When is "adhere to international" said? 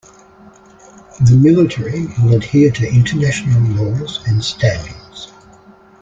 2.37-3.61